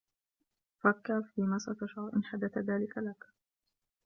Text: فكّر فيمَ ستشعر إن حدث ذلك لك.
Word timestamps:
فكّر 0.83 1.23
فيمَ 1.35 1.59
ستشعر 1.59 2.13
إن 2.15 2.23
حدث 2.23 2.57
ذلك 2.57 2.97
لك. 2.97 3.25